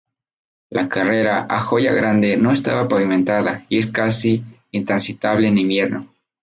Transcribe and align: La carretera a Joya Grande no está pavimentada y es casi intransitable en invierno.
La 0.71 0.89
carretera 0.89 1.45
a 1.47 1.59
Joya 1.59 1.93
Grande 1.93 2.35
no 2.35 2.51
está 2.51 2.87
pavimentada 2.87 3.67
y 3.69 3.77
es 3.77 3.85
casi 3.85 4.43
intransitable 4.71 5.47
en 5.47 5.59
invierno. 5.59 6.11